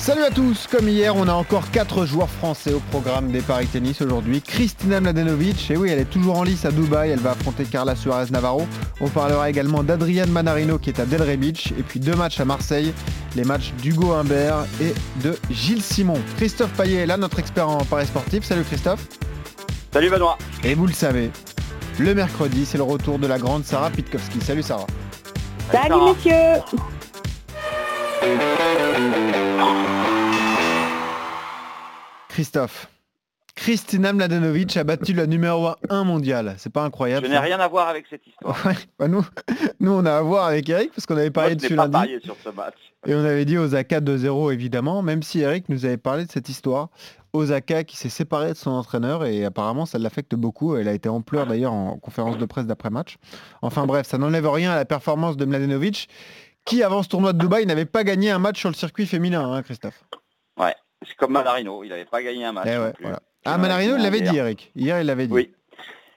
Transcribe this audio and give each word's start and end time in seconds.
Salut 0.00 0.22
à 0.22 0.30
tous, 0.30 0.66
comme 0.66 0.88
hier, 0.88 1.14
on 1.14 1.28
a 1.28 1.34
encore 1.34 1.70
4 1.70 2.06
joueurs 2.06 2.30
français 2.30 2.72
au 2.72 2.80
programme 2.90 3.30
des 3.30 3.42
paris 3.42 3.66
tennis 3.66 4.00
aujourd'hui. 4.00 4.40
Kristina 4.40 4.98
Mladenovic, 4.98 5.70
et 5.70 5.76
oui, 5.76 5.90
elle 5.90 5.98
est 5.98 6.06
toujours 6.06 6.38
en 6.38 6.42
lice 6.42 6.64
à 6.64 6.70
Dubaï, 6.70 7.10
elle 7.10 7.20
va 7.20 7.32
affronter 7.32 7.64
Carla 7.64 7.94
Suarez 7.94 8.30
Navarro. 8.30 8.66
On 9.02 9.08
parlera 9.08 9.50
également 9.50 9.82
d'Adriane 9.82 10.30
Manarino 10.30 10.78
qui 10.78 10.88
est 10.88 11.00
à 11.00 11.04
Delray 11.04 11.36
Beach, 11.36 11.74
et 11.78 11.82
puis 11.82 12.00
deux 12.00 12.16
matchs 12.16 12.40
à 12.40 12.46
Marseille, 12.46 12.94
les 13.36 13.44
matchs 13.44 13.74
d'Hugo 13.82 14.12
Humbert 14.12 14.64
et 14.80 14.94
de 15.22 15.36
Gilles 15.50 15.82
Simon. 15.82 16.18
Christophe 16.38 16.72
Payet 16.72 17.02
est 17.02 17.06
là, 17.06 17.18
notre 17.18 17.38
expert 17.38 17.68
en 17.68 17.84
paris 17.84 18.06
sportif. 18.06 18.42
Salut 18.42 18.64
Christophe. 18.64 19.06
Salut 19.92 20.08
Benoît. 20.08 20.38
Et 20.64 20.74
vous 20.74 20.86
le 20.86 20.94
savez, 20.94 21.30
le 21.98 22.14
mercredi, 22.14 22.64
c'est 22.64 22.78
le 22.78 22.84
retour 22.84 23.18
de 23.18 23.26
la 23.26 23.38
grande 23.38 23.66
Sarah 23.66 23.90
Pitkowski. 23.90 24.40
Salut 24.40 24.62
Sarah. 24.62 24.86
Salut, 25.70 25.88
Salut 25.90 26.04
messieurs. 26.14 26.80
Christophe. 32.28 32.88
Christina 33.56 34.12
Mladenovic 34.14 34.74
a 34.78 34.84
battu 34.84 35.12
la 35.12 35.26
numéro 35.26 35.68
1 35.90 36.04
mondiale. 36.04 36.54
C'est 36.56 36.72
pas 36.72 36.82
incroyable. 36.82 37.26
Je 37.26 37.30
n'ai 37.30 37.38
rien 37.38 37.60
à 37.60 37.68
voir 37.68 37.88
avec 37.88 38.06
cette 38.08 38.26
histoire. 38.26 38.56
Bah 38.98 39.08
nous, 39.08 39.26
nous, 39.80 39.92
on 39.92 40.06
a 40.06 40.16
à 40.16 40.22
voir 40.22 40.46
avec 40.46 40.66
Eric 40.70 40.92
parce 40.94 41.04
qu'on 41.04 41.16
avait 41.16 41.30
parlé 41.30 41.50
Moi, 41.50 41.58
je 41.58 41.64
dessus 41.64 41.76
pas 41.76 41.82
lundi. 41.82 41.92
parié 41.92 42.20
sur 42.20 42.36
ce 42.42 42.48
match. 42.48 42.76
Et 43.06 43.14
on 43.14 43.24
avait 43.24 43.44
dit 43.44 43.58
Osaka 43.58 44.00
2-0 44.00 44.52
évidemment, 44.54 45.02
même 45.02 45.22
si 45.22 45.40
Eric 45.40 45.68
nous 45.68 45.84
avait 45.84 45.98
parlé 45.98 46.24
de 46.24 46.30
cette 46.30 46.48
histoire. 46.48 46.88
Osaka 47.34 47.84
qui 47.84 47.96
s'est 47.96 48.08
séparé 48.08 48.52
de 48.52 48.56
son 48.56 48.70
entraîneur 48.70 49.24
et 49.26 49.44
apparemment 49.44 49.84
ça 49.84 49.98
l'affecte 49.98 50.34
beaucoup. 50.34 50.76
Elle 50.76 50.88
a 50.88 50.92
été 50.94 51.08
en 51.10 51.20
pleurs 51.20 51.46
d'ailleurs 51.46 51.72
en 51.72 51.96
conférence 51.98 52.38
de 52.38 52.44
presse 52.46 52.66
d'après-match. 52.66 53.18
Enfin 53.60 53.84
bref, 53.86 54.06
ça 54.06 54.16
n'enlève 54.16 54.48
rien 54.48 54.72
à 54.72 54.76
la 54.76 54.84
performance 54.86 55.36
de 55.36 55.44
Mladenovic 55.44 56.08
qui 56.64 56.82
avant 56.82 57.02
ce 57.02 57.08
tournoi 57.08 57.32
de 57.32 57.38
Dubaï 57.38 57.66
n'avait 57.66 57.84
pas 57.86 58.04
gagné 58.04 58.30
un 58.30 58.38
match 58.38 58.58
sur 58.60 58.68
le 58.68 58.74
circuit 58.74 59.06
féminin, 59.06 59.52
hein, 59.52 59.62
Christophe. 59.62 60.04
Ouais, 60.58 60.74
c'est 61.06 61.16
comme 61.16 61.32
Manarino, 61.32 61.82
il 61.84 61.88
n'avait 61.88 62.04
pas 62.04 62.22
gagné 62.22 62.44
un 62.44 62.52
match. 62.52 62.68
Eh 62.70 62.78
ouais, 62.78 62.92
voilà. 63.00 63.20
Il 63.44 63.50
Ah 63.50 63.58
gagné 63.58 63.90
un 63.92 63.98
l'avait 63.98 64.20
dit. 64.20 64.36
Eric. 64.36 64.70
Hier 64.76 65.00
il 65.00 65.06
l'avait 65.06 65.26
dit. 65.26 65.32
Oui. 65.32 65.52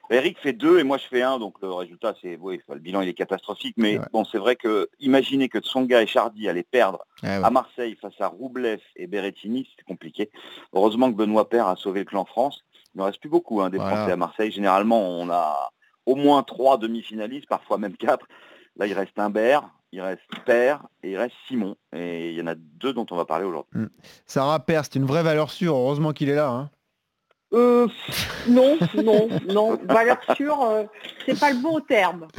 Eric 0.10 0.38
fait 0.40 0.54
deux 0.54 0.80
et 0.80 0.84
moi 0.84 0.98
je 0.98 1.06
fais 1.08 1.22
un, 1.24 1.40
donc 1.40 1.56
le 1.62 1.72
résultat 1.72 2.14
c'est, 2.22 2.38
oui, 2.40 2.60
le 2.70 2.78
bilan 2.80 3.02
il 3.02 3.08
est 3.10 3.14
catastrophique, 3.14 3.74
mais 3.78 3.98
Ouais. 3.98 4.06
bon 4.12 4.26
c'est 4.26 4.38
vrai 4.38 4.56
que 4.58 4.90
imaginer 5.00 5.48
que 5.50 5.60
Tsonga 5.60 6.04
et 6.04 6.08
Chardy 6.08 6.48
allaient 6.50 6.62
perdre 6.70 7.04
Eh 7.24 7.28
ouais. 7.28 7.40
à 7.44 7.50
Marseille 7.50 7.96
face 8.00 8.20
à 8.20 8.28
Roublev 8.28 8.80
et 8.98 9.08
Berrettini, 9.08 9.66
c'était 9.72 9.88
compliqué. 9.88 10.30
Heureusement 10.74 11.10
que 11.12 11.16
Benoît 11.18 11.50
Père 11.50 11.68
a 11.68 11.78
sauvé 11.78 12.02
le 12.02 12.06
clan 12.06 12.26
France. 12.26 12.64
Il 12.94 13.00
ne 13.00 13.04
reste 13.06 13.22
plus 13.22 13.30
beaucoup 13.30 13.62
hein, 13.62 13.70
des 13.72 13.78
Voilà. 13.78 13.96
Français 13.96 14.12
à 14.12 14.18
Marseille. 14.18 14.52
Généralement 14.52 15.00
on 15.02 15.30
a 15.32 15.72
au 16.06 16.16
moins 16.16 16.44
trois 16.44 16.78
demi-finalistes, 16.78 17.48
parfois 17.48 17.78
même 17.80 17.96
quatre. 17.96 18.28
Là 18.76 18.86
il 18.86 18.94
reste 18.94 19.18
Humbert, 19.18 19.64
il 19.94 20.02
reste 20.02 20.22
Père 20.44 20.82
et 21.04 21.12
il 21.12 21.18
reste 21.18 21.36
Simon. 21.48 21.76
Et 21.96 22.32
il 22.32 22.36
y 22.36 22.42
en 22.42 22.48
a 22.48 22.56
deux 22.56 22.94
dont 22.94 23.06
on 23.12 23.16
va 23.16 23.26
parler 23.26 23.46
aujourd'hui. 23.46 23.86
Sarah 24.26 24.60
Père, 24.60 24.84
c'est 24.86 24.96
une 24.96 25.06
vraie 25.06 25.22
valeur 25.22 25.52
sûre. 25.52 25.76
Heureusement 25.76 26.14
qu'il 26.14 26.30
est 26.30 26.36
là. 26.36 26.50
hein. 26.50 26.70
Euh, 27.54 27.88
non, 28.50 28.80
non, 29.04 29.30
non. 29.48 29.80
Valeur 29.84 30.18
sûre, 30.36 30.60
euh, 30.64 30.84
c'est 31.28 31.40
pas 31.40 31.52
le 31.52 31.62
bon 31.62 31.80
terme. 31.82 32.28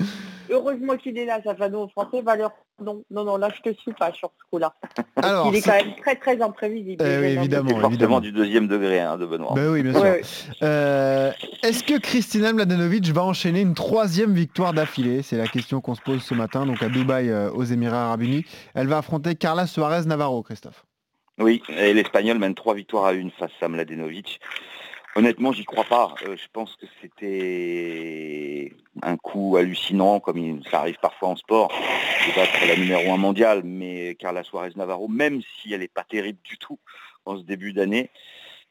Heureusement 0.50 0.96
qu'il 0.96 1.18
est 1.18 1.24
là, 1.24 1.40
Safano 1.42 1.88
français. 1.88 2.22
Valeur, 2.22 2.52
non, 2.82 3.02
non, 3.10 3.24
non. 3.24 3.36
Là, 3.36 3.48
je 3.54 3.70
te 3.70 3.76
suis 3.78 3.92
pas 3.92 4.12
sur 4.12 4.30
ce 4.38 4.50
coup-là. 4.50 4.74
Alors, 5.16 5.48
Il 5.48 5.56
est 5.56 5.62
quand 5.62 5.72
même 5.72 5.94
très, 5.96 6.16
très 6.16 6.40
imprévisible. 6.40 7.04
Eh 7.06 7.18
oui, 7.18 7.26
évidemment. 7.26 7.68
Forcément 7.70 7.88
évidemment. 7.88 8.20
du 8.20 8.32
deuxième 8.32 8.68
degré 8.68 9.00
hein, 9.00 9.16
de 9.16 9.26
Benoît. 9.26 9.52
Ben 9.54 9.70
oui, 9.70 9.82
bien 9.82 9.92
sûr. 9.92 10.02
Ouais, 10.02 10.10
ouais. 10.10 10.22
Euh, 10.62 11.32
Est-ce 11.62 11.84
que 11.84 11.98
Kristina 11.98 12.52
Mladenovic 12.52 13.06
va 13.08 13.24
enchaîner 13.24 13.60
une 13.60 13.74
troisième 13.74 14.32
victoire 14.32 14.72
d'affilée? 14.72 15.22
C'est 15.22 15.36
la 15.36 15.46
question 15.46 15.80
qu'on 15.80 15.94
se 15.94 16.02
pose 16.02 16.22
ce 16.22 16.34
matin, 16.34 16.66
donc 16.66 16.82
à 16.82 16.88
Dubaï, 16.88 17.30
euh, 17.30 17.50
aux 17.50 17.64
Émirats 17.64 18.06
Arabes 18.06 18.22
Unis. 18.22 18.44
Elle 18.74 18.88
va 18.88 18.98
affronter 18.98 19.34
Carla 19.34 19.66
Suarez 19.66 20.06
Navarro, 20.06 20.42
Christophe. 20.42 20.84
Oui, 21.38 21.62
et 21.68 21.92
l'Espagnol 21.92 22.38
mène 22.38 22.54
trois 22.54 22.74
victoires 22.74 23.06
à 23.06 23.12
une 23.12 23.30
face 23.32 23.50
à 23.60 23.68
Mladenovic. 23.68 24.40
Honnêtement, 25.16 25.52
j'y 25.52 25.64
crois 25.64 25.84
pas. 25.84 26.14
Euh, 26.26 26.36
je 26.36 26.46
pense 26.52 26.74
que 26.76 26.86
c'était 27.00 28.03
un 29.04 29.16
coup 29.16 29.56
hallucinant, 29.56 30.20
comme 30.20 30.38
il- 30.38 30.62
ça 30.70 30.80
arrive 30.80 30.98
parfois 31.00 31.28
en 31.28 31.36
sport, 31.36 31.68
de 31.68 32.34
battre 32.34 32.66
la 32.66 32.76
numéro 32.76 33.12
un 33.12 33.16
mondiale. 33.16 33.62
Mais 33.64 34.14
Carla 34.16 34.42
Suarez 34.44 34.70
Navarro, 34.76 35.08
même 35.08 35.40
si 35.42 35.72
elle 35.72 35.80
n'est 35.80 35.88
pas 35.88 36.04
terrible 36.04 36.38
du 36.44 36.58
tout 36.58 36.78
en 37.26 37.36
ce 37.38 37.42
début 37.42 37.72
d'année, 37.72 38.10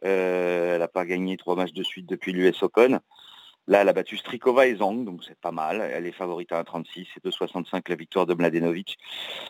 euh, 0.06 0.74
elle 0.76 0.80
n'a 0.80 0.88
pas 0.88 1.06
gagné 1.06 1.38
trois 1.38 1.56
matchs 1.56 1.74
de 1.74 1.84
suite 1.84 2.06
depuis 2.08 2.34
l'US 2.34 2.62
Open. 2.64 3.00
Là, 3.66 3.80
elle 3.82 3.88
a 3.88 3.94
battu 3.94 4.18
Strikova 4.18 4.68
et 4.68 4.76
Zhang, 4.76 5.06
donc 5.06 5.24
c'est 5.24 5.40
pas 5.40 5.54
mal. 5.54 5.90
Elle 5.94 6.06
est 6.06 6.12
favorite 6.12 6.52
à 6.52 6.60
1,36 6.60 7.08
et 7.16 7.22
2,65 7.22 7.88
la 7.88 7.96
victoire 7.96 8.26
de 8.26 8.34
Mladenovic. 8.34 8.98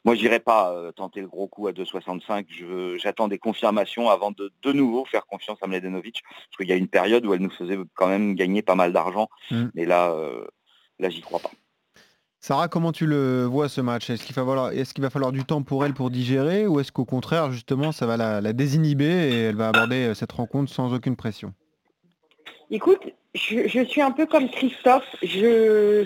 Moi, 0.05 0.13
j'irai 0.13 0.39
pas 0.39 0.71
euh, 0.71 0.91
tenter 0.91 1.21
le 1.21 1.27
gros 1.27 1.47
coup 1.47 1.65
à 1.65 1.71
2,65. 1.71 2.45
Je 2.49 2.63
veux- 2.63 2.97
J'attends 2.99 3.27
des 3.27 3.39
confirmations 3.39 4.11
avant 4.11 4.29
de 4.29 4.51
de 4.61 4.71
nouveau 4.71 5.03
faire 5.05 5.25
confiance 5.25 5.57
à 5.63 5.67
Mladenovic, 5.67 6.21
parce 6.23 6.57
qu'il 6.57 6.69
y 6.69 6.73
a 6.73 6.75
une 6.75 6.87
période 6.89 7.25
où 7.25 7.33
elle 7.33 7.41
nous 7.41 7.49
faisait 7.49 7.79
quand 7.95 8.05
même 8.07 8.35
gagner 8.35 8.61
pas 8.61 8.75
mal 8.75 8.93
d'argent. 8.93 9.29
Mm. 9.49 9.65
Mais 9.73 9.85
là, 9.85 10.11
euh, 10.11 10.45
là, 10.99 11.09
j'y 11.09 11.21
crois 11.21 11.39
pas. 11.39 11.51
Sarah, 12.39 12.67
comment 12.67 12.91
tu 12.91 13.05
le 13.05 13.45
vois 13.45 13.69
ce 13.69 13.79
match? 13.79 14.09
Est-ce 14.09 14.25
qu'il 14.25 14.35
va, 14.35 14.45
falloir... 14.45 14.71
est 14.73 14.91
qu'il 14.93 15.01
va 15.01 15.09
falloir 15.09 15.31
du 15.31 15.45
temps 15.45 15.61
pour 15.61 15.85
elle 15.85 15.93
pour 15.93 16.09
digérer 16.09 16.67
ou 16.67 16.79
est-ce 16.81 16.91
qu'au 16.91 17.05
contraire, 17.05 17.51
justement, 17.51 17.93
ça 17.93 18.05
va 18.05 18.17
la, 18.17 18.41
la 18.41 18.51
désinhiber 18.51 19.05
et 19.05 19.43
elle 19.43 19.55
va 19.55 19.69
aborder 19.69 20.07
euh, 20.07 20.13
cette 20.13 20.33
rencontre 20.33 20.69
sans 20.69 20.93
aucune 20.93 21.15
pression? 21.15 21.53
Écoute, 22.69 23.01
je, 23.33 23.67
je 23.67 23.85
suis 23.85 24.01
un 24.01 24.11
peu 24.11 24.25
comme 24.25 24.49
Christophe. 24.49 25.07
Je 25.21 26.05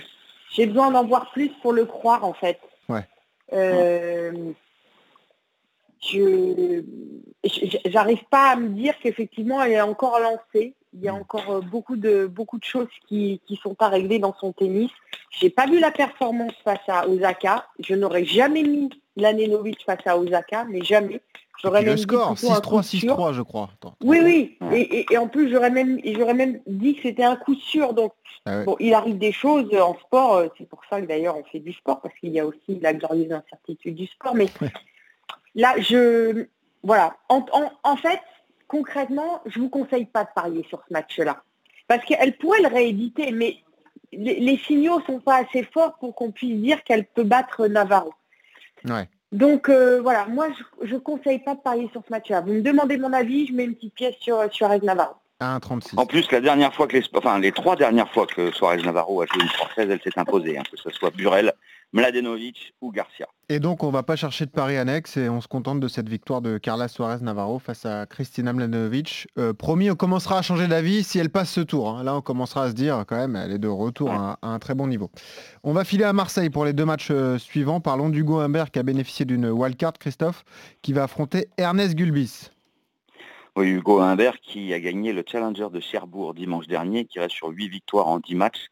j'ai 0.52 0.66
besoin 0.66 0.92
d'en 0.92 1.06
voir 1.06 1.31
plus 1.31 1.50
pour 1.62 1.74
le 1.74 1.86
croire 1.86 2.24
en 2.24 2.34
fait. 2.34 2.59
Ouais. 2.88 3.06
Euh, 3.53 4.53
je 6.02 6.84
je- 7.44 7.78
j'arrive 7.86 8.24
pas 8.30 8.52
à 8.52 8.56
me 8.56 8.70
dire 8.70 8.94
qu'effectivement 9.02 9.62
elle 9.62 9.72
est 9.74 9.81
encore 9.81 10.20
lancée. 10.20 10.76
Il 10.94 11.02
y 11.03 11.09
a 11.09 11.14
encore 11.14 11.50
euh, 11.50 11.62
beaucoup 11.62 11.96
de 11.98 12.25
beaucoup 12.28 12.58
de 12.58 12.64
choses 12.64 12.88
qui 13.08 13.42
qui 13.46 13.56
sont 13.58 13.75
pas 13.75 13.90
réglées 13.90 14.20
dans 14.20 14.34
son 14.40 14.53
tennis. 14.53 14.92
J'ai 15.31 15.50
pas 15.50 15.66
vu 15.68 15.80
la 15.80 15.92
performance 15.92 16.53
face 16.64 16.80
à 16.88 17.08
Osaka. 17.08 17.68
Je 17.80 17.94
n'aurais 17.94 18.25
jamais 18.25 18.64
mis 18.64 18.90
Lanenovic 19.18 19.84
face 19.86 20.06
à 20.06 20.18
Osaka, 20.18 20.66
mais 20.70 20.81
jamais. 20.84 21.22
J'aurais 21.62 21.81
le 21.81 21.88
même 21.88 21.96
dit 21.96 22.03
score, 22.03 22.36
plutôt 22.36 22.53
un 22.53 22.62
coup 22.62 22.80
6-3, 22.81 22.84
sûr. 22.84 23.16
6-3, 23.18 23.34
je 23.34 23.42
crois. 23.42 23.70
Attends. 23.74 23.96
Oui, 24.03 24.20
oui. 24.24 24.58
Ouais. 24.62 24.81
Et, 24.81 25.00
et- 25.00 25.06
et 25.12 25.18
en 25.18 25.28
plus, 25.28 25.50
j'aurais 25.52 25.72
même, 25.72 26.00
j'aurais 26.06 26.36
même 26.36 26.62
dit 26.68 26.96
que 26.96 27.02
c'était 27.02 27.24
un 27.24 27.36
coup 27.36 27.56
sûr. 27.56 27.94
Donc, 27.96 28.14
Ah 28.46 28.59
ouais. 28.59 28.64
bon, 28.66 28.76
il 28.80 28.94
arrive 28.94 29.18
des 29.18 29.31
choses 29.31 29.68
en 29.76 29.96
sport. 29.97 30.36
euh, 30.36 30.47
C'est 30.58 30.70
pour 30.70 30.81
ça 30.88 31.02
que 31.02 31.08
d'ailleurs, 31.08 31.36
on 31.36 31.44
fait 31.46 31.59
du 31.59 31.74
sport, 31.74 32.00
parce 32.02 32.14
qu'il 32.20 32.30
y 32.31 32.40
a 32.40 32.46
aussi 32.46 32.80
la 32.80 32.94
glorieuse 32.94 33.31
incertitude 33.31 33.96
du 33.96 34.06
sport. 34.06 34.36
Mais 34.36 34.46
Ouais. 34.62 34.72
là, 35.56 35.74
je. 35.80 36.46
Voilà. 36.84 37.16
En, 37.28 37.44
en- 37.52 37.72
en 37.84 37.96
fait, 37.97 38.20
concrètement, 38.67 39.41
je 39.45 39.59
vous 39.59 39.69
conseille 39.69 40.05
pas 40.05 40.23
de 40.23 40.29
parier 40.35 40.66
sur 40.69 40.83
ce 40.88 40.94
match-là. 40.94 41.44
Parce 41.88 42.03
qu'elle 42.05 42.38
pourrait 42.38 42.61
le 42.61 42.67
rééditer, 42.67 43.31
mais 43.31 43.57
les, 44.11 44.39
les 44.39 44.57
signaux 44.57 45.01
sont 45.01 45.19
pas 45.19 45.38
assez 45.38 45.63
forts 45.63 45.97
pour 46.00 46.16
qu'on 46.16 46.31
puisse 46.31 46.57
dire 46.57 46.83
qu'elle 46.83 47.05
peut 47.05 47.23
battre 47.23 47.67
Navarro. 47.67 48.13
Ouais. 48.85 49.07
Donc 49.31 49.67
euh, 49.67 50.00
voilà, 50.01 50.25
moi 50.25 50.47
je 50.81 50.94
ne 50.94 51.00
conseille 51.00 51.39
pas 51.39 51.55
de 51.55 51.59
parier 51.59 51.89
sur 51.91 52.01
ce 52.05 52.11
match-là. 52.11 52.41
Vous 52.41 52.53
me 52.53 52.61
demandez 52.61 52.97
mon 52.97 53.11
avis, 53.11 53.47
je 53.47 53.53
mets 53.53 53.66
une 53.66 53.75
petite 53.75 53.94
pièce 53.94 54.16
sur, 54.19 54.41
Suarez 54.51 54.79
Navarro. 54.79 55.16
À 55.39 55.59
1,36. 55.59 55.99
En 55.99 56.05
plus, 56.05 56.31
la 56.31 56.41
dernière 56.41 56.73
fois 56.73 56.88
que 56.88 56.97
les, 56.97 57.03
enfin, 57.13 57.38
les 57.39 57.51
trois 57.51 57.75
dernières 57.75 58.11
fois 58.11 58.25
que 58.25 58.51
Suarez 58.51 58.81
Navarro 58.81 59.22
a 59.22 59.25
joué 59.25 59.44
une 59.44 59.49
française, 59.49 59.88
elle 59.89 60.01
s'est 60.01 60.17
imposée, 60.17 60.57
hein, 60.57 60.63
que 60.72 60.78
ce 60.78 60.89
soit 60.89 61.11
Burel, 61.11 61.53
Mladenovic 61.94 62.73
ou 62.81 62.91
Garcia. 62.91 63.28
Et 63.50 63.62
donc, 63.62 63.81
on 63.84 63.91
va 63.91 64.03
pas 64.03 64.18
chercher 64.18 64.46
de 64.46 64.52
pari 64.52 64.75
annexe 64.75 65.16
et 65.16 65.30
on 65.30 65.40
se 65.40 65.47
contente 65.47 65.80
de 65.80 65.88
cette 65.88 66.09
victoire 66.09 66.41
de 66.41 66.58
Carla 66.58 66.90
Suarez 66.90 67.20
Navarro 67.22 67.59
face 67.59 67.85
à 67.85 68.05
Kristina 68.05 68.52
Mladenovic. 68.52 69.29
Euh, 69.38 69.53
promis, 69.53 69.90
on 69.90 69.96
commencera 69.96 70.40
à 70.40 70.41
changer 70.41 70.67
d'avis 70.67 71.02
si 71.05 71.17
elle 71.17 71.29
passe 71.29 71.49
ce 71.52 71.61
tour. 71.61 71.88
hein. 71.91 72.03
Là, 72.03 72.14
on 72.14 72.20
commencera 72.22 72.64
à 72.66 72.70
se 72.70 72.73
dire 72.73 73.05
quand 73.08 73.16
même, 73.16 73.38
elle 73.38 73.53
est 73.53 73.58
de 73.58 73.70
retour 73.70 74.11
à, 74.11 74.38
à 74.41 74.47
un 74.49 74.59
très 74.59 74.76
bon 74.76 74.88
niveau. 74.88 75.09
On 75.64 75.72
va 75.72 75.85
filer 75.85 76.03
à 76.03 76.11
Marseille 76.11 76.49
pour 76.49 76.66
les 76.66 76.73
deux 76.73 76.84
matchs 76.84 77.08
euh, 77.09 77.38
suivants. 77.38 77.79
Parlons 77.79 78.09
d'Hugo 78.09 78.40
Humbert 78.40 78.70
qui 78.70 78.79
a 78.79 78.84
bénéficié 78.84 79.23
d'une 79.23 79.49
wildcard, 79.49 79.94
Christophe, 79.94 80.44
qui 80.82 80.91
va 80.91 81.03
affronter 81.03 81.47
Ernest 81.58 81.96
Gulbis. 81.96 82.49
Oui, 83.55 83.70
Hugo 83.70 84.02
Humbert 84.02 84.41
qui 84.41 84.73
a 84.73 84.79
gagné 84.82 85.14
le 85.14 85.23
Challenger 85.26 85.70
de 85.72 85.79
Cherbourg 85.79 86.34
dimanche 86.34 86.67
dernier, 86.67 87.05
qui 87.05 87.20
reste 87.20 87.35
sur 87.35 87.47
8 87.47 87.70
victoires 87.70 88.08
en 88.08 88.20
10 88.20 88.35
matchs. 88.35 88.67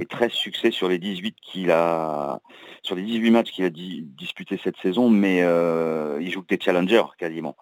Et 0.00 0.06
13 0.06 0.32
succès 0.32 0.70
sur 0.70 0.88
les 0.88 0.98
18 0.98 1.36
qu'il 1.40 1.70
a 1.70 2.40
sur 2.82 2.94
les 2.96 3.02
18 3.02 3.30
matchs 3.30 3.50
qu'il 3.52 3.64
a 3.64 3.70
di- 3.70 4.02
disputés 4.02 4.58
cette 4.62 4.76
saison, 4.78 5.08
mais 5.10 5.42
euh, 5.42 6.18
il 6.20 6.30
joue 6.30 6.42
que 6.42 6.54
des 6.54 6.60
challengers 6.62 7.04
quasiment. 7.18 7.56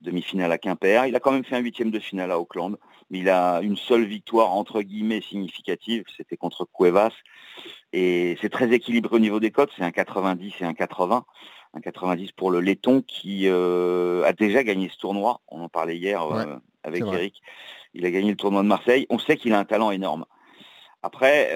Demi-finale 0.00 0.52
à 0.52 0.58
Quimper. 0.58 1.06
Il 1.06 1.16
a 1.16 1.20
quand 1.20 1.32
même 1.32 1.44
fait 1.44 1.56
un 1.56 1.60
huitième 1.60 1.90
de 1.90 1.98
finale 1.98 2.30
à 2.30 2.38
Auckland, 2.38 2.76
mais 3.10 3.20
il 3.20 3.28
a 3.28 3.60
une 3.62 3.76
seule 3.76 4.04
victoire 4.04 4.52
entre 4.52 4.82
guillemets 4.82 5.20
significative, 5.22 6.04
c'était 6.16 6.36
contre 6.36 6.66
Cuevas. 6.72 7.12
Et 7.92 8.36
c'est 8.40 8.50
très 8.50 8.70
équilibré 8.72 9.16
au 9.16 9.20
niveau 9.20 9.40
des 9.40 9.50
cotes, 9.50 9.70
c'est 9.76 9.84
un 9.84 9.92
90 9.92 10.52
et 10.60 10.64
un 10.64 10.74
80. 10.74 11.24
Un 11.76 11.80
90 11.80 12.32
pour 12.32 12.50
le 12.50 12.60
laiton 12.60 13.02
qui 13.02 13.48
a 13.48 14.32
déjà 14.32 14.62
gagné 14.62 14.88
ce 14.88 14.98
tournoi. 14.98 15.40
On 15.48 15.62
en 15.62 15.68
parlait 15.68 15.96
hier 15.96 16.22
avec 16.84 17.02
Eric. 17.14 17.42
Il 17.94 18.04
a 18.06 18.10
gagné 18.10 18.30
le 18.30 18.36
tournoi 18.36 18.62
de 18.62 18.68
Marseille. 18.68 19.06
On 19.10 19.18
sait 19.18 19.36
qu'il 19.36 19.52
a 19.54 19.58
un 19.58 19.64
talent 19.64 19.90
énorme. 19.90 20.24
Après, 21.04 21.54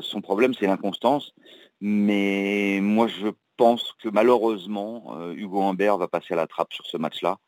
son 0.00 0.20
problème, 0.20 0.52
c'est 0.54 0.66
l'inconstance. 0.66 1.32
Mais 1.80 2.80
moi, 2.82 3.06
je 3.06 3.28
pense 3.56 3.94
que 4.02 4.08
malheureusement, 4.08 5.16
Hugo 5.30 5.62
Humbert 5.62 5.98
va 5.98 6.08
passer 6.08 6.34
à 6.34 6.36
la 6.36 6.46
trappe 6.46 6.72
sur 6.72 6.84
ce 6.86 6.96
match-là. 6.96 7.38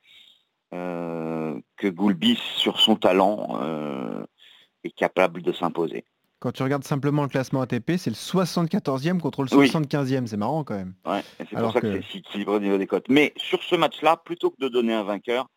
que 0.73 1.89
Goulbis, 1.89 2.39
sur 2.57 2.81
son 2.81 2.97
talent, 2.97 3.61
est 4.85 4.91
capable 4.91 5.43
de 5.43 5.53
s'imposer. 5.53 6.05
Quand 6.39 6.53
tu 6.53 6.63
regardes 6.63 6.85
simplement 6.85 7.23
le 7.23 7.29
classement 7.29 7.61
ATP, 7.61 7.99
c'est 7.99 8.09
le 8.09 8.17
74e 8.17 9.19
contre 9.19 9.43
le 9.43 9.49
75e. 9.49 10.27
C'est 10.27 10.39
marrant 10.39 10.65
quand 10.65 10.77
même. 10.77 10.95
Ouais, 11.05 11.23
c'est 11.39 11.51
pour 11.51 11.73
ça 11.73 11.83
que, 11.83 12.01
c'est 12.01 12.03
si 12.11 12.19
équilibré 12.19 12.57
au 12.57 12.61
niveau 12.61 12.79
des 12.79 12.87
cotes. 12.87 13.09
Mais 13.11 13.35
sur 13.37 13.63
ce 13.63 13.75
match-là, 13.77 14.17
plutôt 14.17 14.51
que 14.51 14.57
de 14.59 14.69
donner 14.69 14.95
un 14.95 15.03
vainqueur, 15.03 15.49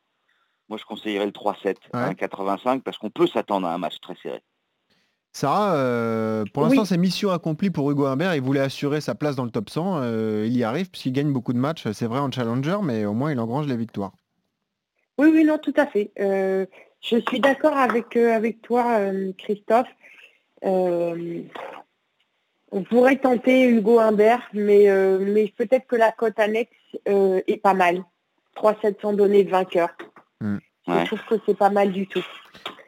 moi 0.68 0.78
je 0.78 0.84
conseillerais 0.84 1.26
le 1.26 1.32
3-7 1.32 1.76
à 1.94 2.14
85 2.14 2.84
parce 2.84 2.98
qu'on 2.98 3.10
peut 3.10 3.28
s'attendre 3.28 3.68
à 3.68 3.74
un 3.74 3.78
match 3.78 3.96
très 4.02 4.16
serré. 4.22 4.42
Sarah, 5.34 5.76
euh, 5.76 6.46
pour 6.54 6.64
l'instant, 6.64 6.86
c'est 6.86 6.98
mission 6.98 7.32
accomplie 7.32 7.72
pour 7.72 7.90
Hugo 7.90 8.06
Humbert. 8.06 8.36
Il 8.36 8.42
voulait 8.42 8.60
assurer 8.60 9.02
sa 9.02 9.16
place 9.16 9.36
dans 9.36 9.46
le 9.46 9.52
top 9.52 9.70
100. 9.70 9.98
Euh, 10.02 10.44
il 10.48 10.56
y 10.56 10.64
arrive 10.64 10.90
puisqu'il 10.90 11.12
gagne 11.12 11.34
beaucoup 11.34 11.54
de 11.54 11.58
matchs. 11.58 11.88
C'est 11.92 12.06
vrai 12.06 12.20
en 12.20 12.32
challenger, 12.32 12.78
mais 12.84 13.06
au 13.06 13.14
moins 13.14 13.32
il 13.32 13.40
engrange 13.40 13.68
les 13.68 13.76
victoires. 13.76 14.14
Oui, 15.18 15.30
oui, 15.34 15.44
non, 15.44 15.58
tout 15.58 15.74
à 15.76 15.88
fait. 15.88 16.12
Euh, 16.20 16.66
je 17.02 17.18
suis 17.28 17.40
d'accord 17.40 17.76
avec, 17.76 18.16
avec 18.16 18.62
toi, 18.62 19.00
Christophe. 19.38 19.88
Euh, 20.66 21.42
on 22.72 22.84
pourrait 22.84 23.18
tenter 23.18 23.68
Hugo 23.68 24.00
Humbert, 24.00 24.42
mais, 24.54 24.90
euh, 24.90 25.20
mais 25.20 25.54
peut-être 25.56 25.86
que 25.88 25.96
la 25.96 26.12
cote 26.12 26.40
annexe 26.40 26.72
euh, 27.08 27.42
est 27.48 27.58
pas 27.58 27.74
mal. 27.74 28.04
3-700 28.56 29.16
données 29.16 29.44
de 29.44 29.50
vainqueur. 29.50 29.90
Hmm. 30.42 30.58
Je 30.88 31.06
trouve 31.06 31.24
que 31.30 31.36
c'est 31.46 31.58
pas 31.58 31.70
mal 31.70 31.92
du 31.92 32.08
tout. 32.08 32.26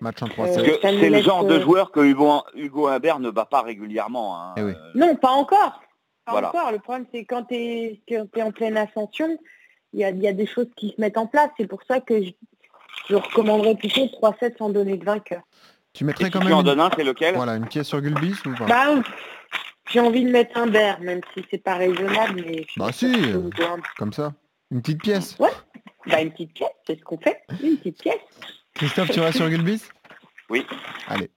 Match 0.01 0.21
en 0.21 0.27
c'est 0.45 1.09
le 1.09 1.21
genre 1.21 1.45
de 1.45 1.59
joueur 1.59 1.91
que 1.91 2.01
Hugo, 2.01 2.43
Hugo 2.53 2.87
Humbert 2.87 3.19
ne 3.19 3.29
bat 3.29 3.45
pas 3.45 3.61
régulièrement. 3.61 4.39
Hein. 4.39 4.53
Eh 4.57 4.97
non, 4.97 5.15
pas 5.15 5.31
encore. 5.31 5.81
encore. 6.27 6.71
Le 6.71 6.79
problème, 6.79 7.05
c'est 7.13 7.25
quand 7.25 7.43
tu 7.43 7.55
es, 7.55 8.01
en 8.41 8.51
pleine 8.51 8.77
ascension, 8.77 9.37
il 9.93 9.99
y 9.99 10.03
a, 10.03 10.11
y 10.11 10.27
a, 10.27 10.33
des 10.33 10.47
choses 10.47 10.67
qui 10.75 10.93
se 10.95 11.01
mettent 11.01 11.17
en 11.17 11.27
place. 11.27 11.49
C'est 11.57 11.67
pour 11.67 11.81
ça 11.87 12.01
que 12.01 12.21
je, 12.21 12.31
je 13.09 13.15
recommanderais 13.15 13.75
plutôt 13.75 14.05
3-7 14.05 14.57
sans 14.57 14.69
donner 14.69 14.97
de 14.97 15.05
vainqueur. 15.05 15.41
Tu 15.93 16.03
mettrais 16.03 16.29
quand 16.29 16.39
même. 16.39 16.49
Tu 16.49 16.53
en 16.53 16.63
donnes 16.63 16.81
un, 16.81 16.89
c'est 16.95 17.03
lequel? 17.03 17.35
Voilà, 17.35 17.55
une 17.55 17.67
pièce 17.67 17.87
sur 17.87 18.01
Gulbis 18.01 18.35
ou 18.45 18.53
pas? 18.53 18.65
Bah, 18.65 19.03
J'ai 19.89 20.01
envie 20.01 20.25
de 20.25 20.29
mettre 20.29 20.57
un 20.57 20.67
bear, 20.67 20.99
même 20.99 21.21
si 21.33 21.45
c'est 21.49 21.63
pas 21.63 21.75
raisonnable, 21.75 22.43
mais. 22.45 22.65
Bah 22.75 22.91
si, 22.91 23.05
euh, 23.05 23.49
comme 23.97 24.11
ça. 24.11 24.33
Une 24.71 24.81
petite 24.81 25.01
pièce. 25.01 25.37
Ouais. 25.39 25.51
Bah 26.07 26.21
une 26.21 26.31
petite 26.31 26.53
pièce, 26.53 26.69
c'est 26.85 26.99
ce 26.99 27.03
qu'on 27.03 27.17
fait. 27.17 27.41
Une 27.63 27.77
petite 27.77 28.01
pièce. 28.01 28.19
Christophe, 28.75 29.09
tu 29.11 29.21
restes 29.21 29.37
sur 29.37 29.49
Gulbis? 29.49 29.83
Oui. 30.49 30.65
Allez. 31.07 31.31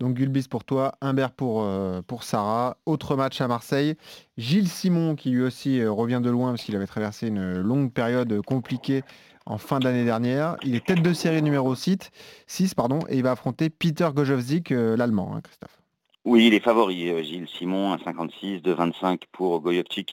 Donc 0.00 0.14
Gulbis 0.14 0.48
pour 0.50 0.64
toi, 0.64 0.94
Humbert 1.00 1.30
pour, 1.30 1.62
euh, 1.62 2.02
pour 2.02 2.24
Sarah. 2.24 2.76
Autre 2.86 3.14
match 3.14 3.40
à 3.40 3.46
Marseille. 3.46 3.94
Gilles 4.36 4.68
Simon 4.68 5.14
qui 5.14 5.30
lui 5.30 5.42
aussi 5.42 5.80
euh, 5.80 5.92
revient 5.92 6.20
de 6.20 6.28
loin 6.28 6.50
parce 6.50 6.64
qu'il 6.64 6.74
avait 6.74 6.88
traversé 6.88 7.28
une 7.28 7.60
longue 7.60 7.92
période 7.92 8.42
compliquée 8.42 9.02
en 9.46 9.58
fin 9.58 9.78
d'année 9.78 10.04
dernière. 10.04 10.56
Il 10.64 10.74
est 10.74 10.84
tête 10.84 11.02
de 11.02 11.12
série 11.12 11.40
numéro 11.40 11.72
6, 11.72 12.10
6 12.48 12.74
pardon, 12.74 12.98
et 13.08 13.16
il 13.16 13.22
va 13.22 13.30
affronter 13.30 13.70
Peter 13.70 14.08
Gojowski, 14.12 14.64
euh, 14.72 14.96
l'allemand, 14.96 15.36
hein, 15.36 15.40
Christophe. 15.40 15.80
Oui, 16.24 16.48
il 16.48 16.54
est 16.54 16.64
favori, 16.64 17.22
Gilles 17.22 17.48
Simon, 17.48 17.96
56 18.04 18.60
de 18.60 18.72
25 18.72 19.26
pour 19.30 19.60
Gojowski, 19.60 20.06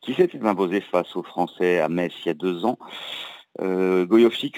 qui 0.00 0.14
s'était 0.14 0.42
imposé 0.46 0.80
face 0.80 1.14
aux 1.14 1.22
Français 1.22 1.80
à 1.80 1.90
Metz 1.90 2.12
il 2.24 2.28
y 2.28 2.30
a 2.30 2.34
deux 2.34 2.64
ans. 2.64 2.78
Euh, 3.60 4.06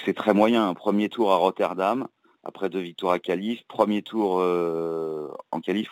c'est 0.05 0.15
très 0.15 0.35
moyen. 0.35 0.73
Premier 0.75 1.09
tour 1.09 1.33
à 1.33 1.37
Rotterdam, 1.37 2.09
après 2.45 2.69
deux 2.69 2.81
victoires 2.81 3.12
à 3.12 3.19
Calif. 3.19 3.62
Premier 3.69 4.03
tour 4.03 4.41
euh, 4.41 5.29
en 5.50 5.61
Calif, 5.61 5.91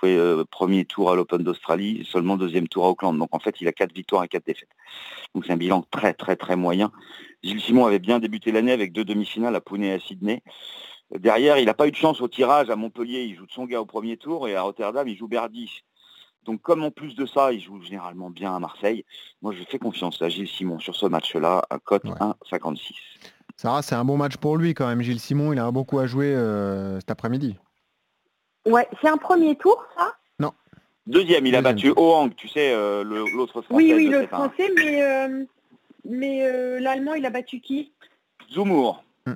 premier 0.50 0.84
tour 0.84 1.10
à 1.10 1.14
l'Open 1.14 1.42
d'Australie, 1.42 2.06
seulement 2.10 2.36
deuxième 2.36 2.68
tour 2.68 2.84
à 2.86 2.90
Auckland. 2.90 3.16
Donc 3.18 3.28
en 3.32 3.38
fait, 3.38 3.60
il 3.60 3.68
a 3.68 3.72
quatre 3.72 3.94
victoires 3.94 4.24
et 4.24 4.28
quatre 4.28 4.46
défaites. 4.46 4.68
Donc 5.34 5.44
c'est 5.46 5.52
un 5.52 5.56
bilan 5.56 5.84
très 5.90 6.14
très 6.14 6.36
très 6.36 6.56
moyen. 6.56 6.90
Gilles 7.42 7.60
Simon 7.60 7.86
avait 7.86 7.98
bien 7.98 8.18
débuté 8.18 8.52
l'année 8.52 8.72
avec 8.72 8.92
deux 8.92 9.04
demi-finales 9.04 9.54
à 9.54 9.60
Pune 9.60 9.84
et 9.84 9.92
à 9.92 10.00
Sydney. 10.00 10.42
Derrière, 11.16 11.58
il 11.58 11.66
n'a 11.66 11.74
pas 11.74 11.86
eu 11.86 11.92
de 11.92 11.96
chance 11.96 12.20
au 12.20 12.28
tirage. 12.28 12.68
À 12.68 12.76
Montpellier, 12.76 13.22
il 13.22 13.36
joue 13.36 13.46
de 13.46 13.52
son 13.52 13.64
gars 13.64 13.80
au 13.80 13.86
premier 13.86 14.16
tour 14.16 14.48
et 14.48 14.56
à 14.56 14.62
Rotterdam, 14.62 15.06
il 15.06 15.16
joue 15.16 15.28
Berdy. 15.28 15.82
Donc 16.46 16.62
comme 16.62 16.82
en 16.82 16.90
plus 16.90 17.14
de 17.14 17.26
ça, 17.26 17.52
il 17.52 17.60
joue 17.60 17.80
généralement 17.82 18.30
bien 18.30 18.54
à 18.54 18.58
Marseille, 18.58 19.04
moi 19.42 19.52
je 19.52 19.62
fais 19.64 19.78
confiance 19.78 20.22
à 20.22 20.28
Gilles 20.28 20.48
Simon 20.48 20.78
sur 20.78 20.96
ce 20.96 21.06
match-là 21.06 21.62
à 21.68 21.78
cote 21.78 22.04
1,56. 22.04 22.92
Sarah, 23.56 23.82
c'est 23.82 23.94
un 23.94 24.04
bon 24.04 24.16
match 24.16 24.36
pour 24.36 24.56
lui 24.56 24.74
quand 24.74 24.86
même. 24.86 25.02
Gilles 25.02 25.20
Simon, 25.20 25.52
il 25.52 25.58
a 25.58 25.70
beaucoup 25.70 25.98
à 25.98 26.06
jouer 26.06 26.34
euh, 26.34 27.00
cet 27.00 27.10
après-midi. 27.10 27.56
Ouais, 28.66 28.86
c'est 29.00 29.08
un 29.08 29.16
premier 29.16 29.56
tour, 29.56 29.84
ça? 29.96 30.14
Non. 30.38 30.52
Deuxième, 31.06 31.46
il 31.46 31.56
a 31.56 31.62
battu 31.62 31.92
Ohang, 31.96 32.34
tu 32.34 32.48
sais, 32.48 32.72
euh, 32.74 33.02
l'autre 33.04 33.62
français. 33.62 33.68
Oui, 33.70 33.92
oui, 33.94 34.08
le 34.08 34.26
français, 34.26 34.70
mais 34.76 35.02
euh, 35.02 35.44
mais 36.08 36.44
euh, 36.44 36.78
l'allemand, 36.80 37.14
il 37.14 37.26
a 37.26 37.30
battu 37.30 37.60
qui? 37.60 37.92
Zumour. 38.52 39.02
Hmm. 39.26 39.34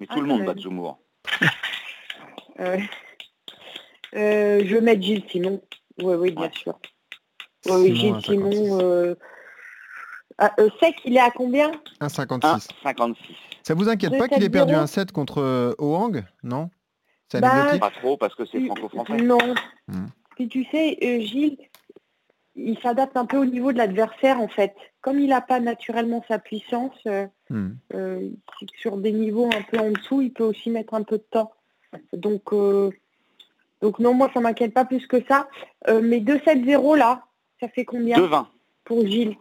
Mais 0.00 0.06
tout 0.06 0.20
le 0.20 0.26
monde 0.26 0.44
bat 0.44 0.54
Zumour. 0.56 0.98
Euh, 2.60 2.78
euh, 4.14 4.62
je 4.64 4.74
vais 4.74 4.80
mettre 4.80 5.02
Gilles 5.02 5.24
Simon. 5.28 5.60
Oui, 6.02 6.14
oui, 6.14 6.30
bien 6.32 6.50
sûr. 6.52 6.78
Gilles 7.66 8.20
Simon. 8.22 9.16
Ah, 10.38 10.52
sec, 10.80 10.96
il 11.04 11.16
est 11.16 11.20
à 11.20 11.30
combien? 11.30 11.70
1,56. 12.00 12.68
1,56. 12.84 13.16
Ça 13.62 13.74
vous 13.74 13.88
inquiète 13.88 14.18
pas 14.18 14.28
qu'il 14.28 14.42
ait 14.42 14.50
perdu 14.50 14.74
un 14.74 14.86
7 14.86 15.12
contre 15.12 15.74
Hoang? 15.78 16.24
Non? 16.42 16.70
Bah, 17.32 17.78
Pas 17.78 17.90
trop 17.90 18.16
parce 18.16 18.34
que 18.34 18.44
c'est 18.46 18.64
franco-français. 18.66 19.16
Non. 19.16 19.38
Hmm. 19.88 20.06
Puis 20.36 20.48
tu 20.48 20.64
sais, 20.70 20.98
Gilles, 21.20 21.58
il 22.56 22.78
s'adapte 22.80 23.16
un 23.16 23.26
peu 23.26 23.38
au 23.38 23.44
niveau 23.44 23.72
de 23.72 23.78
l'adversaire 23.78 24.40
en 24.40 24.48
fait. 24.48 24.74
Comme 25.00 25.18
il 25.18 25.28
n'a 25.28 25.40
pas 25.40 25.60
naturellement 25.60 26.24
sa 26.28 26.38
puissance, 26.38 26.96
euh, 27.06 27.26
hmm. 27.50 27.72
euh, 27.94 28.30
sur 28.78 28.96
des 28.96 29.12
niveaux 29.12 29.50
un 29.54 29.62
peu 29.62 29.78
en 29.78 29.90
dessous, 29.90 30.22
il 30.22 30.32
peut 30.32 30.44
aussi 30.44 30.70
mettre 30.70 30.94
un 30.94 31.02
peu 31.02 31.18
de 31.18 31.26
temps. 31.30 31.52
Donc, 32.12 32.52
euh, 32.52 32.90
donc 33.84 33.98
non, 33.98 34.14
moi 34.14 34.30
ça 34.32 34.40
m'inquiète 34.40 34.72
pas 34.72 34.86
plus 34.86 35.06
que 35.06 35.18
ça. 35.28 35.46
mais 35.86 36.20
2-7-0 36.20 36.96
là, 36.96 37.24
ça 37.60 37.68
fait 37.68 37.84
combien 37.84 38.18
2-20. 38.18 38.46
Pour 38.84 39.06
Gilles? 39.06 39.36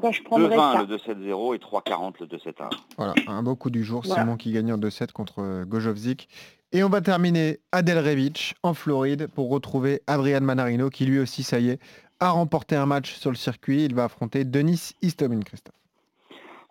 Bah, 0.00 0.12
je 0.12 0.22
prendrais 0.22 0.56
2-20 0.56 0.86
le 0.86 0.96
2-7-0 0.96 1.56
et 1.56 1.58
3-40 1.58 2.14
le 2.20 2.26
2-7-1. 2.26 2.70
Voilà, 2.96 3.14
un 3.26 3.42
beau 3.42 3.56
coup 3.56 3.70
du 3.70 3.82
jour, 3.82 4.06
Simon 4.06 4.36
qui 4.36 4.52
gagne 4.52 4.72
en 4.72 4.78
2-7 4.78 5.10
contre 5.10 5.64
Gojovzik. 5.64 6.28
Et 6.70 6.84
on 6.84 6.88
va 6.88 7.00
terminer 7.00 7.58
à 7.72 7.82
Delrevich 7.82 8.54
en 8.62 8.74
Floride 8.74 9.26
pour 9.34 9.50
retrouver 9.50 10.02
Adrian 10.06 10.42
Manarino 10.42 10.90
qui 10.90 11.06
lui 11.06 11.18
aussi, 11.18 11.42
ça 11.42 11.58
y 11.58 11.70
est, 11.70 11.80
a 12.20 12.30
remporté 12.30 12.76
un 12.76 12.86
match 12.86 13.14
sur 13.14 13.30
le 13.30 13.36
circuit. 13.36 13.84
Il 13.84 13.96
va 13.96 14.04
affronter 14.04 14.44
Denis 14.44 14.90
Istomin, 15.02 15.40
Christophe. 15.40 15.74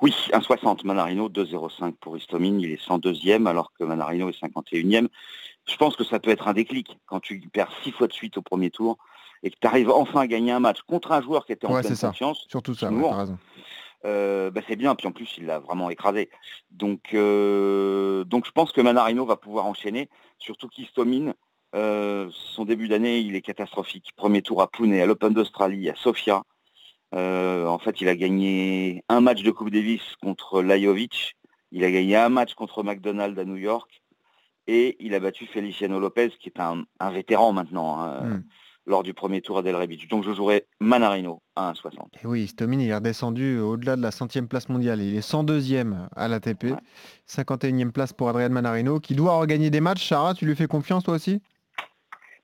Oui, 0.02 0.14
1,60 0.32 0.86
Manarino, 0.86 1.28
2,05 1.30 1.94
pour 2.00 2.16
Istomin. 2.16 2.60
Il 2.60 2.72
est 2.72 2.82
102e 2.82 3.48
alors 3.48 3.74
que 3.74 3.84
Manarino 3.84 4.30
est 4.30 4.40
51e. 4.40 5.08
Je 5.68 5.76
pense 5.76 5.96
que 5.96 6.04
ça 6.04 6.20
peut 6.20 6.32
être 6.32 6.48
un 6.48 6.54
déclic 6.54 6.98
quand 7.06 7.20
tu 7.20 7.40
perds 7.52 7.72
six 7.84 7.92
fois 7.92 8.08
de 8.08 8.14
suite 8.14 8.38
au 8.38 8.42
premier 8.42 8.70
tour 8.70 8.98
et 9.44 9.50
que 9.50 9.56
tu 9.60 9.68
arrives 9.68 9.90
enfin 9.90 10.22
à 10.22 10.28
gagner 10.28 10.52
un 10.52 10.60
match 10.60 10.82
contre 10.82 11.12
un 11.12 11.22
joueur 11.22 11.46
qui 11.46 11.52
était 11.52 11.68
en 11.68 11.80
pleine 11.80 11.98
confiance. 11.98 12.46
Surtout 12.50 12.74
ça, 12.74 12.92
ouais, 12.92 13.12
raison. 13.12 13.38
Euh, 14.06 14.52
bah, 14.52 14.62
c'est 14.68 14.76
bien, 14.76 14.96
puis 14.96 15.08
en 15.08 15.12
plus 15.12 15.30
il 15.38 15.46
l'a 15.46 15.60
vraiment 15.60 15.90
écrasé. 15.90 16.30
Donc, 16.72 17.14
euh, 17.14 18.24
donc 18.24 18.46
je 18.46 18.52
pense 18.52 18.72
que 18.72 18.82
Manarino 18.82 19.26
va 19.26 19.36
pouvoir 19.36 19.66
enchaîner, 19.66 20.10
surtout 20.40 20.68
qu'Istomin, 20.68 21.34
euh, 21.76 22.30
son 22.32 22.66
début 22.66 22.88
d'année, 22.88 23.20
il 23.20 23.36
est 23.36 23.42
catastrophique. 23.42 24.12
Premier 24.16 24.42
tour 24.42 24.62
à 24.62 24.68
Pune, 24.68 24.94
à 24.94 25.06
l'Open 25.06 25.34
d'Australie, 25.34 25.90
à 25.90 25.96
Sofia. 25.96 26.44
Euh, 27.14 27.66
en 27.68 27.80
fait, 27.80 28.02
il 28.02 28.08
a 28.08 28.16
gagné 28.16 29.04
un 29.10 29.22
match 29.22 29.44
de 29.44 29.52
Coupe 29.52 29.70
Davis 29.70 30.02
contre 30.22 30.62
Lajovic. 30.62 31.36
Il 31.72 31.84
a 31.84 31.92
gagné 31.92 32.16
un 32.16 32.30
match 32.30 32.54
contre 32.54 32.84
McDonald's 32.84 33.38
à 33.40 33.46
New 33.46 33.56
York. 33.58 34.02
Et 34.68 34.98
il 35.00 35.16
a 35.16 35.20
battu 35.20 35.46
Feliciano 35.46 36.00
Lopez, 36.00 36.30
qui 36.40 36.50
est 36.50 36.60
un, 36.60 36.86
vétéran 37.12 37.54
maintenant, 37.54 38.02
hein, 38.02 38.22
hmm. 38.22 38.44
lors 38.86 39.02
du 39.02 39.14
premier 39.14 39.42
tour 39.42 39.58
à 39.58 39.62
Del 39.62 39.76
Beach. 39.88 40.08
Donc 40.10 40.26
je 40.26 40.34
jouerai 40.34 40.66
Manarino 40.82 41.42
à 41.56 41.72
1,60. 41.72 42.24
Et 42.24 42.28
oui, 42.28 42.48
Stomin, 42.48 42.80
il 42.80 42.90
est 42.90 42.96
redescendu 42.96 43.60
au-delà 43.60 43.96
de 43.96 44.02
la 44.02 44.12
centième 44.12 44.50
place 44.50 44.68
mondiale. 44.68 45.02
Il 45.02 45.16
est 45.16 45.28
102e 45.28 46.08
à 46.16 46.28
l'ATP. 46.28 46.74
51e 47.30 47.92
place 47.92 48.12
pour 48.12 48.28
Adrian 48.28 48.50
Manarino, 48.50 49.00
qui 49.00 49.16
doit 49.16 49.38
regagner 49.38 49.70
des 49.70 49.80
matchs. 49.80 50.08
Sarah, 50.08 50.34
tu 50.34 50.46
lui 50.46 50.56
fais 50.56 50.68
confiance 50.68 51.06
toi 51.06 51.16
aussi? 51.16 51.42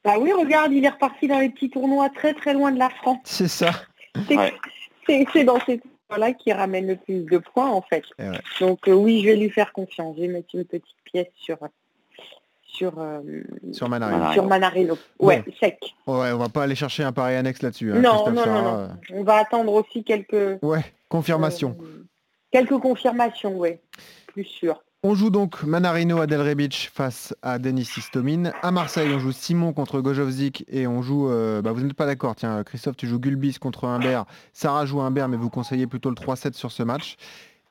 Bah 0.06 0.16
oui, 0.20 0.32
regarde, 0.34 0.72
il 0.74 0.84
est 0.84 0.90
reparti 0.90 1.28
dans 1.28 1.40
les 1.40 1.50
petits 1.50 1.70
tournois 1.70 2.10
très 2.10 2.34
très 2.34 2.54
loin 2.54 2.72
de 2.72 2.80
la 2.80 2.90
France. 2.90 3.20
C'est 3.24 3.48
ça. 3.48 3.72
C'est 4.28 5.44
dans 5.44 5.60
ces 5.66 5.80
tournois-là 5.80 6.34
qu'il 6.34 6.54
ramène 6.54 6.88
le 6.88 6.96
plus 6.96 7.24
de 7.24 7.38
points 7.38 7.70
en 7.70 7.82
fait. 7.82 8.04
Donc 8.60 8.88
euh, 8.88 8.94
oui, 8.94 9.22
je 9.22 9.28
vais 9.28 9.36
lui 9.36 9.50
faire 9.50 9.72
confiance. 9.74 10.16
Je 10.18 10.22
vais 10.22 10.28
mettre 10.28 10.50
une 10.54 10.66
petite 10.66 10.86
pièce 11.06 11.28
sur 11.36 11.58
sur 12.84 13.00
euh, 13.00 13.22
sur 13.72 13.90
Manarino. 13.90 14.34
Sur 14.34 14.48
Manarino. 14.48 14.98
Ouais, 15.20 15.44
sec. 15.60 15.80
Ouais, 16.08 16.32
on 16.32 16.38
va 16.38 16.50
pas 16.50 16.64
aller 16.64 16.76
chercher 16.76 17.04
un 17.04 17.12
pari 17.12 17.36
annexe 17.36 17.62
là-dessus. 17.62 17.92
Hein, 17.92 18.02
non, 18.02 18.30
non, 18.32 18.46
non, 18.46 18.62
non, 18.64 18.90
On 19.14 19.24
va 19.24 19.36
attendre 19.38 19.74
aussi 19.74 20.04
quelques. 20.04 20.62
Ouais 20.62 20.84
Confirmation. 21.10 21.78
Euh, 21.82 22.06
quelques 22.52 22.78
confirmations, 22.80 23.58
oui, 23.58 23.78
plus 24.28 24.46
sûr. 24.46 24.82
On 25.06 25.16
joue 25.16 25.30
donc 25.30 25.64
Manarino 25.64 26.20
à 26.20 26.28
Del 26.28 26.42
Rebic 26.42 26.90
face 26.94 27.36
à 27.42 27.60
Denis 27.60 27.90
Istomine. 27.98 28.54
À 28.62 28.72
Marseille, 28.72 29.12
on 29.14 29.20
joue 29.20 29.34
Simon 29.34 29.74
contre 29.74 30.00
Gojovzik 30.00 30.66
et 30.70 30.88
on 30.88 31.02
joue. 31.02 31.30
euh, 31.30 31.62
bah, 31.62 31.74
vous 31.74 31.82
n'êtes 31.82 31.94
pas 31.94 32.06
d'accord, 32.06 32.36
tiens, 32.38 32.64
Christophe, 32.64 32.96
tu 32.96 33.06
joues 33.06 33.20
Gulbis 33.20 33.56
contre 33.60 33.84
Humbert. 33.86 34.26
Sarah 34.54 34.86
joue 34.86 35.02
Humbert, 35.02 35.28
mais 35.28 35.36
vous 35.36 35.50
conseillez 35.50 35.88
plutôt 35.88 36.10
le 36.10 36.16
3-7 36.16 36.54
sur 36.54 36.72
ce 36.72 36.84
match. 36.84 37.18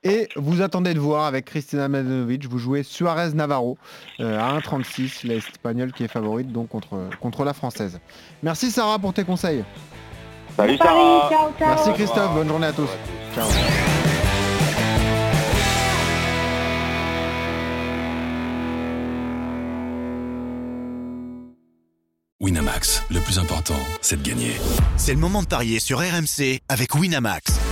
Et 0.05 0.29
vous 0.35 0.63
attendez 0.63 0.95
de 0.95 0.99
voir 0.99 1.27
avec 1.27 1.45
Kristina 1.45 1.89
Mladenovic, 1.89 2.47
vous 2.49 2.59
jouez 2.59 2.83
Suarez 2.83 3.35
Navarro 3.35 3.79
euh, 4.19 4.39
à 4.39 4.59
1,36, 4.59 5.27
l'Espagnole 5.27 5.93
qui 5.93 6.03
est 6.03 6.09
favorite 6.09 6.51
donc 6.51 6.69
contre, 6.71 7.09
contre 7.21 7.45
la 7.45 7.53
Française. 7.53 8.01
Merci 8.43 8.73
Sarah 8.73 8.99
pour 8.99 9.13
tes 9.13 9.23
conseils. 9.25 9.65
Salut 10.57 10.77
Paris, 10.77 10.99
Sarah 10.99 11.31
ciao, 11.31 11.51
ciao. 11.59 11.69
Merci 11.69 11.93
Christophe, 11.93 12.35
bonne 12.35 12.49
journée 12.49 12.67
à 12.67 12.73
tous. 12.73 12.89
Ciao. 13.35 13.47
Winamax, 22.41 23.05
le 23.09 23.21
plus 23.21 23.39
important, 23.39 23.79
c'est 24.01 24.21
de 24.21 24.29
gagner. 24.29 24.57
C'est 24.97 25.15
le 25.15 25.21
moment 25.21 25.43
de 25.43 25.47
parier 25.47 25.79
sur 25.79 26.01
RMC 26.01 26.59
avec 26.69 26.93
Winamax. 26.97 27.72